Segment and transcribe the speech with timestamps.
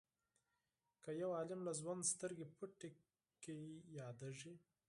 [1.03, 2.89] که یو عالم له ژوند سترګې پټې
[3.43, 3.63] کړي
[3.99, 4.53] یادیږي.